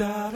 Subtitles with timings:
[0.00, 0.32] Hello，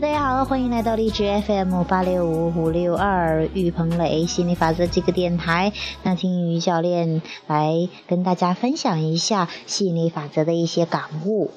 [0.00, 5.72] 大家好，欢迎来到荔枝 FM 八六五五六二玉鹏磊心理法则这个电台。
[6.02, 11.52] 那听于教练来跟大家分享一下吸引力法则的一些感悟。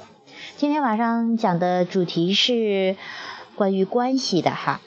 [0.58, 2.96] 今天晚上讲的主题是
[3.56, 4.82] 关于关系的哈。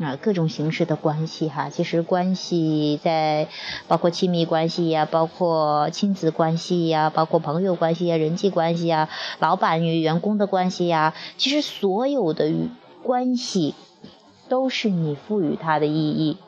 [0.00, 3.46] 啊，各种形式的关系哈，其实关系在
[3.86, 12.52] 包括亲密关系呀，包括亲子关系呀，包括朋友关系呀，人际关系呀，老板与员工的关系呀，其实所有的
[13.04, 13.76] 关系
[14.48, 16.38] 都是你赋予它的意义。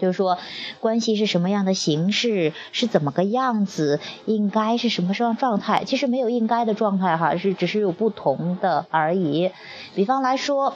[0.00, 0.36] 就是说，
[0.80, 5.84] 关系是什么样的形式，是怎么个样子，应该是什么状状态？
[5.84, 9.52] 其实没有应该的状态哈，是只是有不同的而已。
[9.94, 10.74] 比方来说。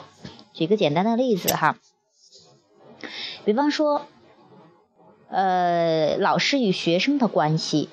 [0.55, 1.75] 举个简单的例子哈，
[3.43, 4.05] 比方说，
[5.29, 7.89] 呃，老师与学生的关系，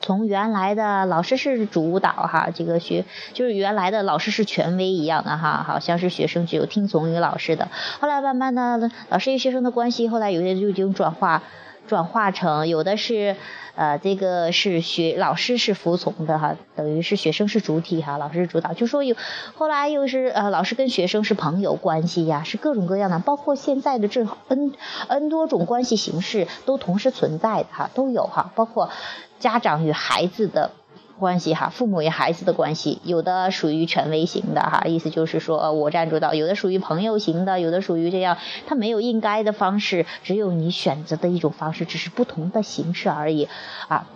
[0.00, 7.68] 从原来的老师是主导哈，这个学就是原来的老师是权威一样的哈，好像是学生只有听从于老师的。
[7.98, 11.42] 后来慢慢的，老师与学生的关系，后来有些就已经转化。
[11.86, 13.36] 转化成有的是，
[13.74, 18.72] 呃，这个是学老师是服从的哈，等于是学生是主体哈，老师是主导。
[18.72, 19.16] 就说有
[19.54, 24.72] 后来又是呃，老师跟学生是朋友关系呀，是各种各样的，包括现在的这 n
[25.08, 28.90] n 多种关系形式都同时存在的哈，都有哈，包括
[29.38, 30.70] 家长与孩子的。
[31.18, 43.48] 关系哈，父母与孩子的关系，有的属于权威型的哈，意思就是说我占主导；有的属于朋友型的，有的属于这样，他没有应该的方式，只有你选择的一种方式，只是不同的形式而已
[43.88, 44.06] 啊。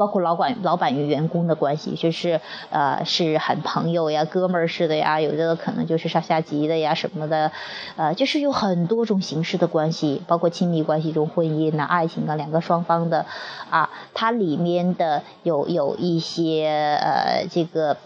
[0.00, 7.52] 包括老板老板与员工的关系，就是呃是很朋友呀、哥们儿似的呀，有的可能就是上下级的呀什么的，
[7.96, 13.26] 呃，就是有很多种形式的关系，包括亲密关系中、婚姻呐、爱情啊，两个双方的
[13.68, 17.98] 啊，它里面的有有一些呃这个，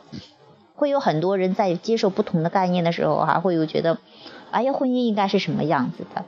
[0.75, 3.99] 会有很多人在接受不同的概念的时候哈，会有觉得。
[4.55, 6.25] 哎呀，婚姻应该是什么样子的？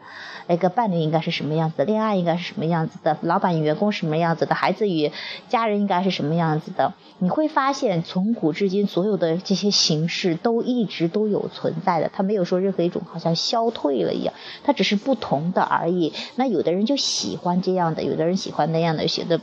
[0.48, 1.84] 那个伴侣应该是什么样子？
[1.84, 3.16] 恋爱应该是什么样子的？
[3.22, 4.54] 老板与员工什么样子的？
[4.54, 5.12] 孩子与
[5.48, 6.92] 家人应该是什么样子的？
[7.18, 16.12] 你会发现，从古至今，所有的这些形式都一直都有存在的，它没有说任何一种好像消退了一样，它只是不同的而已。
[16.34, 19.40] 那有的人就喜欢这样的，有的人喜欢那样的，写的。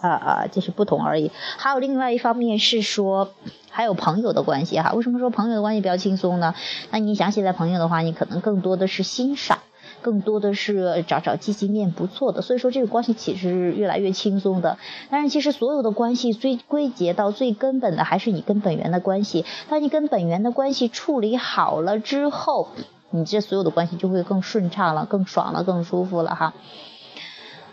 [0.00, 1.30] 啊啊，就是不同而已。
[1.58, 3.30] 还有另外一方面是说，
[3.70, 4.92] 还有朋友的关系哈。
[4.92, 6.54] 为什么说朋友的关系比较轻松呢？
[6.90, 9.58] 那你想起来朋友的话，你可能更多的是欣赏，
[10.00, 12.42] 更多的是找找积极面不错的。
[12.42, 14.78] 所以说这个关系其实越来越轻松的。
[15.10, 19.44] 但是其实所有的关系最归结到最根本的还是你跟本源的关系。
[19.68, 22.68] 当你跟本源的关系处理好了之后，
[23.10, 26.54] 你这所有的关系就会更顺畅了，更爽了，更舒服了哈。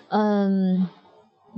[0.10, 0.90] 嗯。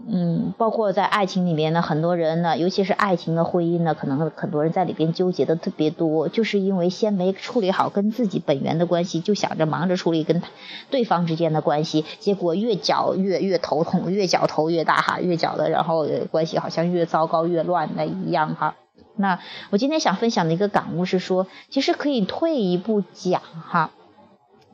[0.07, 10.41] 嗯，包括在爱情里面呢，很多人呢，尤其是爱情的婚姻呢，可能很多人在里边纠结的特别多，就是因为先没处理好跟自己本源的关系，就想着忙着处理跟
[10.89, 18.75] 对方之间的关系，结果越搅越越头痛，越搅头越大哈，越搅的，然后关系好像越糟糕越乱的一样哈。
[19.15, 19.39] 那
[19.69, 23.91] 我今天想分享的一个感悟是说，其实可以退一步讲哈，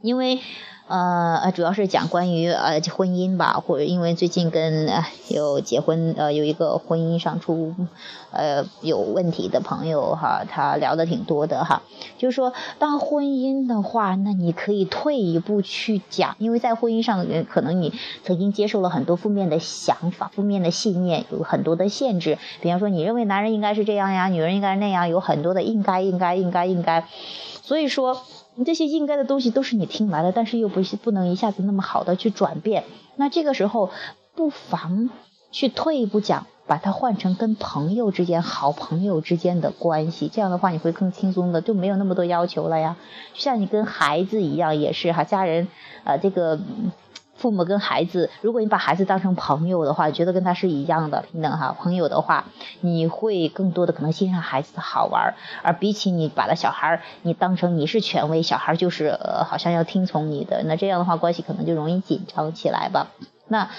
[0.05, 0.39] 因为。
[0.87, 4.87] 呃呃，主要是讲关于呃婚姻吧，或者因为最近跟
[5.29, 7.73] 有结婚呃有一个婚姻上出
[8.29, 11.81] 呃有问题的朋友哈，他聊的挺多的哈，
[12.19, 17.91] 就是说当婚姻的话，那你可以退一步去讲，因为在婚姻上可能你
[18.23, 27.07] 曾经接受了很多负面的想法、负面的信念，有很多的限制，比方说你认为男人应该是这样呀，女人应该是那样，有很多的应该应该应该应该，
[27.63, 28.21] 所以说。
[28.55, 32.83] 你这些应该的东西都是你听来的，但是又不是不能一下子那么好的去转变。
[33.15, 33.91] 那这个时候
[34.33, 35.09] 不妨
[35.51, 40.29] 去退一步讲，把它换成跟朋友之间、好朋友之间的关系。
[40.33, 42.97] 这样的话你会更轻松的，就没有那么多要求了呀。
[43.33, 45.67] 像你跟孩子一样，也是哈，家人
[46.03, 46.59] 啊，这个。
[47.45, 51.77] 父母跟孩子，如果你把孩子当成朋友的话，觉得跟他是一样的平等哈。
[51.79, 52.45] 朋友的话，
[52.81, 63.09] 你会更多的可能欣赏孩子的好玩，而比起你把他小孩你当成你是权威，小孩就是呃好像要听从你的，那这样的话关系可能就容易紧张起来吧。
[63.47, 63.69] 那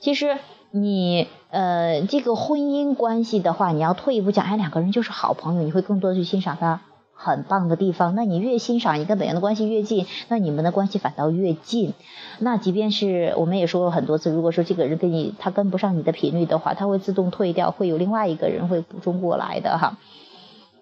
[0.00, 0.36] 其实
[0.72, 6.80] 你呃这个婚姻关系的话，你要退一步讲，哎两个人就是好朋友，你会更多的去欣赏他。
[7.22, 11.94] 很棒的地方，那你越欣赏，你跟本源的关系越近，那你们的关系反倒越近。
[12.40, 19.98] 那即便是我们也说过很多次，如果说这个人跟你他跟不上你的频率的话，他会自动退掉，会有另外一个人会补充过来的哈。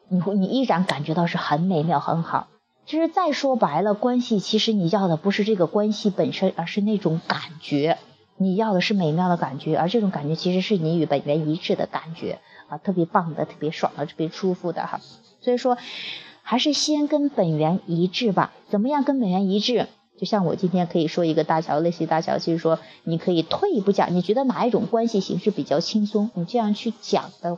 [0.09, 2.49] 你会你依然感觉到是很美妙很好。
[2.87, 7.99] 其实再说白了，关系其实你要的不是这个关系本身，而是那种感觉。
[8.37, 12.39] 你要的是美妙的感觉，而这种感觉其实是你与本源一致的感觉
[12.69, 14.99] 啊，特别棒的，特别爽的，特别舒服的哈。
[15.43, 15.77] 所以说，
[16.51, 18.53] 还是先跟本源一致吧。
[18.69, 19.87] 怎么样跟本源一致？
[20.19, 27.57] 就像我今天可以说一个大桥，类似于大桥，就是说你可以退一步讲，你觉得哪一种关系形式比较轻松，你这样去讲的。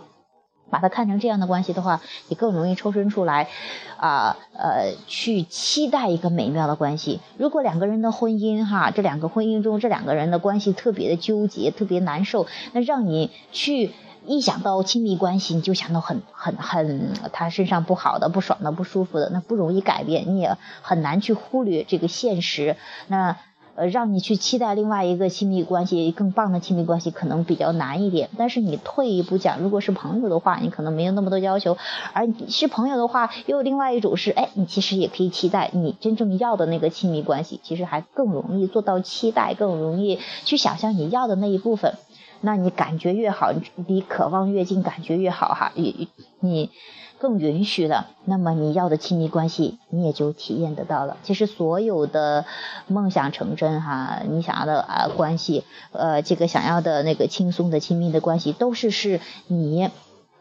[0.68, 3.48] 把它看成这样的关系的话，你更容易抽身出来，
[3.96, 7.20] 啊呃，去期待一个美妙的关系。
[7.38, 13.92] 如果两个人的婚姻哈，这两个婚姻中这两个人的关系特别的纠结，特别难受，那让你去
[14.26, 22.76] 一想到亲密关系，你就想到很很很他身上不好的、不爽的、不舒服的，那不容易改变，你也很难去忽略这个现实。
[23.08, 23.36] 那。
[23.74, 28.28] 呃，让你去期待另外一个亲密关系更棒的亲密关系，可能比较难一点。
[28.36, 31.78] 但是你退一步讲，如果是朋友的话，你可能没有那么多要求；
[32.12, 41.94] 而是朋友的话，又有另外一种是，哎，你其实也可以期待你真正要的那个亲密关系，其实还更容易做到期待，更容易去想象你要的那一部分。
[42.42, 43.50] 那你感觉越好，
[43.86, 45.72] 离渴望越近，感觉越好哈。
[45.74, 46.08] 你
[46.40, 46.70] 你。
[47.18, 51.18] 更允许了，那么你要的亲密关系你也就体验得到了。
[51.22, 52.44] 其实所有的
[52.88, 55.62] 梦想成真哈，你想要的啊关系，
[55.92, 59.88] 呃，这个想要的那个轻松的亲密的关系，都是是你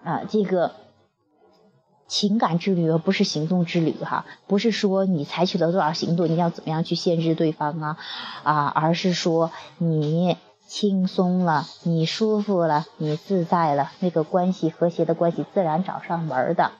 [0.03, 0.71] 啊这个
[2.07, 4.25] 情感之旅，而不是行动之旅哈。
[4.47, 7.97] 不是说你采取了多少行动，你要怎么样去限制对方啊
[8.41, 10.35] 啊，而是说你。
[10.71, 16.71] 轻松了，你舒服了，你自在了，那个关系和谐的关系自然找上门的。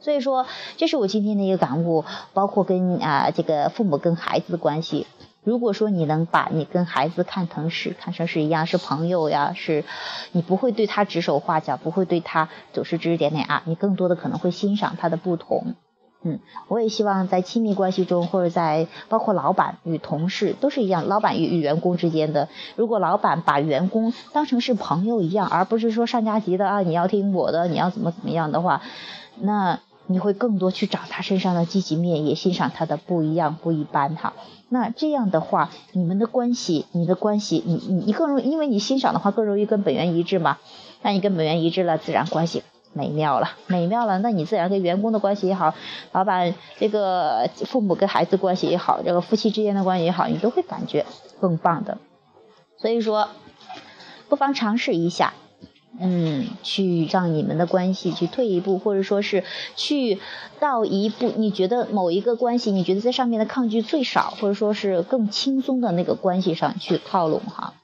[0.00, 0.46] 所以说，
[0.78, 5.06] 这是我今天的一个感悟，包括跟啊这个父母跟孩子的关系。
[5.44, 9.84] 如果说你能把你跟孩子看成是看成是一样是朋友呀，是，
[10.32, 15.74] 你不会对他指手画脚，不会对他总是指指点点啊，你更多的可能会欣赏他的不同。
[16.22, 28.82] 嗯，我也希望在亲密关系中，或者在包括老板与同事都是一样，老板与与员工之间的，如果老板把员工当成是朋友一样，而不是说上加级的啊，你要听我的，你要怎么怎么样的话，
[29.40, 29.78] 那
[30.08, 34.32] 你会更多去找他身上的积极面，也欣赏他的不一样不一般哈。
[34.68, 40.58] 那这样的话，你们的关系，你的关系，你你你更容，因为你欣赏的话更容易跟本源一致嘛，
[41.02, 42.64] 那你跟本源一致了，自然关系。
[42.94, 45.74] 美妙了，美妙了，那你自然跟员工的关系也好，
[46.12, 51.06] 老板这个父母跟孩子关系也好，这个夫妻之间的关系也好，你都会感觉
[51.40, 51.98] 更棒的。
[52.78, 53.28] 所以说，
[54.28, 55.34] 不妨尝试一下，
[56.00, 59.44] 嗯，去让你们的关系去退一步，或者说是
[59.76, 60.18] 去
[60.58, 67.74] 到一步，你觉得某一个关系，你觉得在上面的抗拒最少，或者说是更轻松的那个关系上去靠拢哈，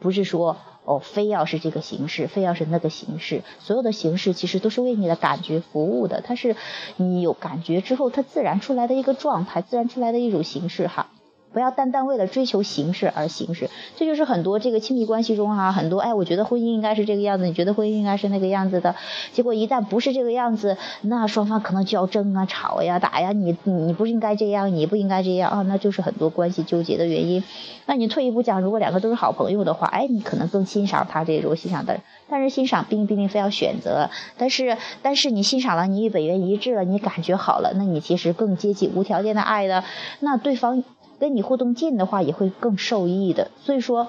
[0.00, 0.56] 不是说。
[0.86, 6.20] 哦，非要是这个形式，非要是那个形式，所有的形式其实都是为你的感觉服务的。
[6.20, 6.54] 它是
[6.96, 11.08] 你有感觉之后，它自然出来的一个状态，自然出来的一种形式哈。
[11.56, 18.94] 不要单单为了追求形式而形式，这就是很多这个亲密关系中哈，很多哎，我觉得婚姻应该是这个样子，你觉得婚姻应该是那个样子的，
[19.32, 27.42] 结果一旦不是这个样子，那双方可能就要争啊、吵呀、打呀，你你不是应该这样，你不应该这样啊，那就是很多关系纠结的原因。
[27.86, 31.98] 那你退一步讲，如果两个都是好朋友的话，哎，你可能更欣赏他这种欣赏的，
[32.28, 39.82] 但是欣赏并不一定非要选择，但是但是你欣赏了，你与本源一致了，你感觉好了，那你其实更接近无条件的爱的，
[40.20, 40.84] 那对方。
[41.18, 43.50] 跟你互动近的话，也会更受益的。
[43.62, 44.08] 所以说，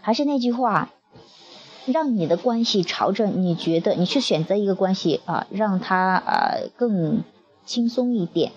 [0.00, 0.90] 还是那句话，
[1.86, 7.22] 让你的关系朝着你觉得你去选择一个关系啊，让他呃更
[7.64, 8.52] 轻松一点。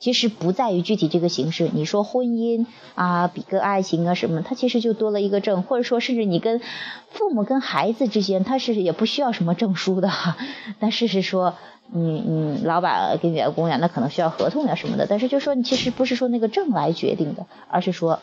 [0.00, 1.70] 其实不在于具体这个形式。
[1.72, 2.66] 你说婚姻
[2.96, 6.60] 啊，比个爱情啊什么，它其实就多了一个证，或者说甚至你跟
[7.10, 10.10] 父母跟孩子之间，它是也不需要什么证书的。
[10.80, 11.54] 但是是说。
[11.92, 18.20] 你你老板跟员工呀，那可能需要合同呀什么的，但是就说你其实不是说那个证来决定的，而是说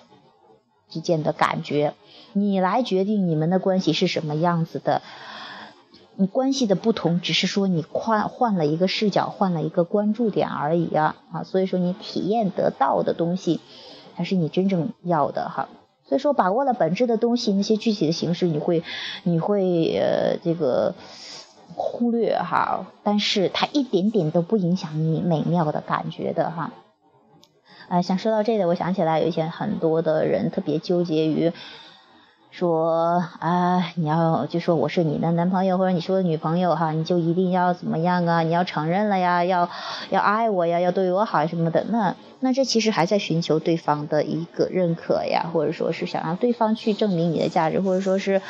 [0.89, 1.93] 之间的感觉，
[2.31, 5.01] 你来决定你们的关系是什么样子的。
[6.17, 13.59] 你关系的不同，只是说你换换了一个视角，换了一个关注点而已啊啊，所以说你体验得到的东西，
[14.15, 15.69] 才是你真正要的哈。
[16.05, 18.83] 所以说把握了本质的东西，那些具体的形式，你会
[19.23, 20.95] 你会呃这个。
[21.75, 26.71] 忽略哈，但是它一点点都不影响你美妙的感觉的哈。
[27.89, 31.51] 哎，想说到这里，我想起来有一些很多的人特别纠结于
[32.51, 38.41] 说啊，你要就说我是你的男朋友或者你是我的女朋友哈，你就一定要怎么样啊？
[38.41, 39.69] 你要承认了呀，要
[40.09, 41.83] 要爱我呀，要对我好什么的。
[41.89, 48.41] 那那这其实还在寻求对方的一个认可呀，或者说是想让对方去证明你的价值，或者说是。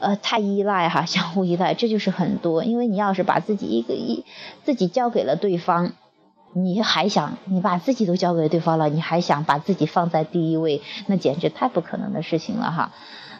[0.00, 2.62] 呃，太依赖哈，相互依赖，这就是很多。
[2.62, 4.24] 因为你要是把自己一个一
[4.62, 5.92] 自己交给了对方，
[6.54, 12.92] 你还想你把自己都交给对方了，你还想把自己放在第一位，那简直太不可能的事情了哈。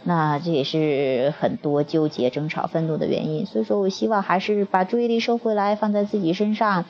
[0.02, 3.46] 那这也是很多纠结、争吵、愤怒的原因。
[3.46, 6.84] 所以说我希望还是把注意力收回来，放在自己身上，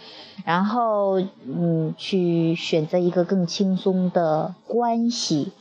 [0.45, 5.52] 然后嗯，去选择一个更轻松的关系。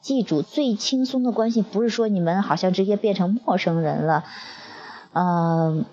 [0.00, 4.24] 记住，最轻松的关系不是说你们好像直接变成陌生人了，
[5.14, 5.86] 嗯。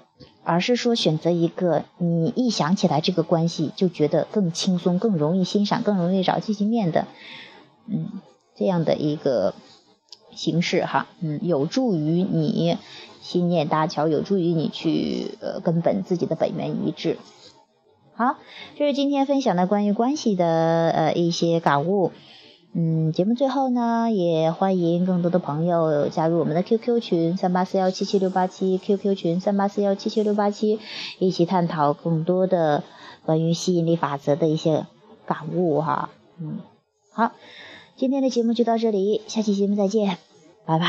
[0.43, 7.07] 而是说选择一个你一想起来这个关系就觉得更轻松、更容易欣赏、更容易找积极面的，
[7.87, 8.21] 嗯，
[8.55, 9.53] 这样的一个
[10.33, 12.77] 形式哈，嗯，有助于你
[13.21, 17.17] 心念搭桥，有助于你去呃根本自己的本源一致。
[18.13, 18.37] 好，
[18.75, 22.11] 这是今天分享的关于关系的呃一些感悟。
[22.73, 30.79] 嗯，节目最后呢，也欢迎更多的朋友加入我们的 QQ 群三八四幺七七六八七，QQ 群三八四幺七七六八七，
[31.19, 32.83] 一起探讨更多的
[33.25, 34.87] 关于吸引力法则的一些
[35.25, 36.11] 感悟哈。
[36.39, 36.59] 嗯，
[37.11, 37.33] 好，
[37.97, 40.17] 今天的节目就到这里，下期节目再见，
[40.65, 40.87] 拜拜。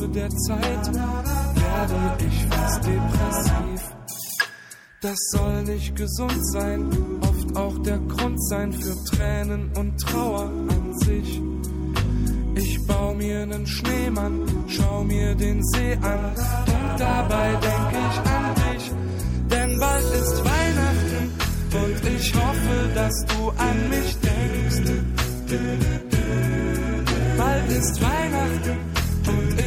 [0.00, 3.96] Laufe der Zeit werde ich fast depressiv.
[5.02, 6.90] Das soll nicht gesund sein,
[7.20, 11.42] oft auch der Grund sein für Tränen und Trauer an sich.
[12.54, 18.54] Ich baue mir nen Schneemann, schau mir den See an und dabei denk ich an
[18.54, 18.92] dich.
[19.50, 21.30] Denn bald ist Weihnachten
[21.84, 24.92] und ich hoffe, dass du an mich denkst.
[27.36, 28.99] Bald ist Weihnachten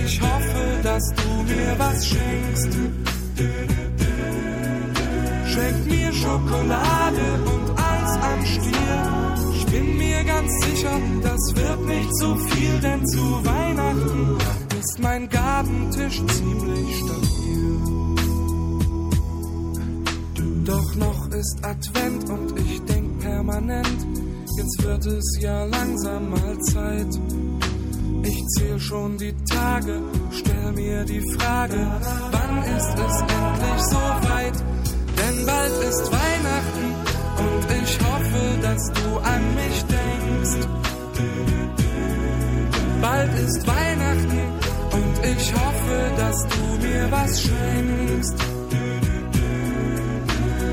[0.05, 2.73] ich hoffe, dass du mir was schenkst.
[5.45, 9.53] Schenk mir Schokolade und Eis am Stiel.
[9.55, 14.37] Ich bin mir ganz sicher, das wird nicht zu viel, denn zu Weihnachten
[14.79, 17.33] ist mein Gabentisch ziemlich stabil.
[20.65, 24.07] Doch noch ist Advent und ich denk permanent,
[24.57, 27.19] jetzt wird es ja langsam mal Zeit
[28.25, 30.01] ich zähl schon die Tage,
[30.31, 31.79] stell mir die Frage,
[32.31, 34.57] wann ist es endlich so weit?
[35.17, 36.87] Denn bald ist Weihnachten
[37.45, 40.67] und ich hoffe, dass du an mich denkst.
[43.01, 44.41] Bald ist Weihnachten
[44.91, 48.35] und ich hoffe, dass du mir was schenkst.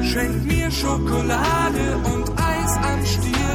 [0.02, 3.49] Schenk mir Schokolade und Eis am Stiel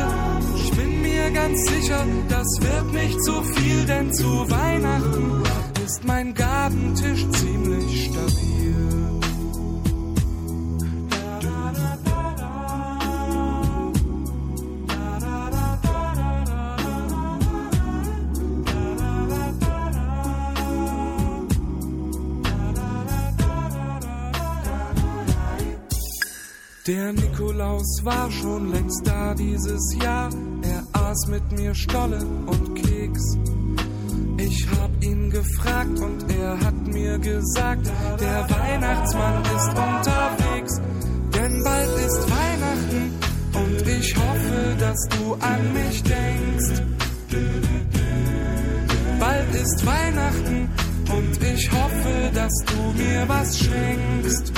[1.26, 5.44] mir ganz sicher, das wird nicht zu viel, denn zu Weihnachten
[5.86, 8.46] ist mein Gabentisch ziemlich stabil.
[26.88, 30.30] Der Nikolaus war schon längst da dieses Jahr
[31.16, 33.38] aß mit mir Stolle und Keks.
[34.38, 37.88] Ich hab ihn gefragt und er hat mir gesagt,
[38.20, 40.74] der Weihnachtsmann ist unterwegs.
[41.36, 43.04] Denn bald ist Weihnachten
[43.62, 46.82] und ich hoffe, dass du an mich denkst.
[49.20, 50.70] Bald ist Weihnachten
[51.18, 54.52] und ich hoffe, dass du mir was schenkst.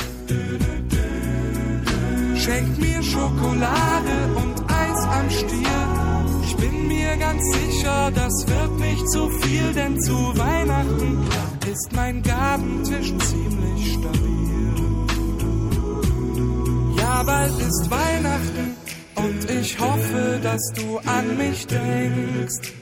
[2.35, 6.16] Schenk mir Schokolade und Eis am Stiel
[6.57, 11.27] bin mir ganz sicher, das wird nicht zu viel, denn zu Weihnachten
[11.71, 14.37] ist mein Gabentisch ziemlich stabil.
[16.97, 18.75] Ja, bald ist Weihnachten
[19.15, 22.73] und ich hoffe, dass du an mich denkst.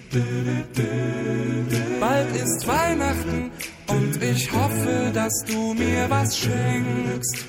[2.00, 3.52] Bald ist Weihnachten
[3.88, 7.46] und ich hoffe, dass du mir was schenkst.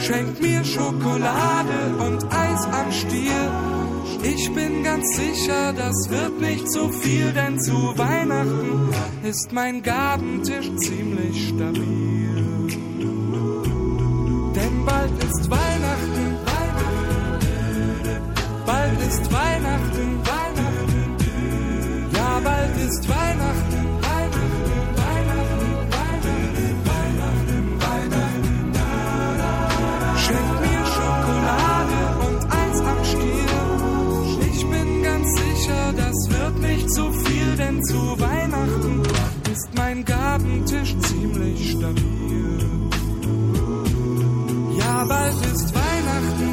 [0.00, 3.85] Schenk mir Schokolade und Eis am Stiel
[4.34, 8.90] ich bin ganz sicher, das wird nicht zu viel, denn zu Weihnachten
[9.22, 12.66] ist mein Gabentisch ziemlich stabil.
[14.56, 18.20] Denn bald ist Weihnachten, Weihnachten,
[18.64, 19.75] bald ist Weihnachten,
[41.36, 42.58] ziemlich stabil.
[44.78, 46.50] Ja, bald ist Weihnachten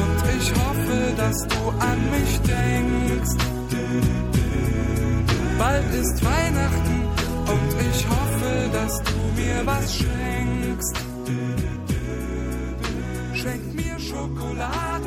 [0.00, 3.44] und ich hoffe, dass du an mich denkst.
[5.58, 6.98] bald ist Weihnachten
[7.52, 10.96] und ich hoffe, dass du mir was schenkst.
[13.34, 14.97] Schenk mir Schokolade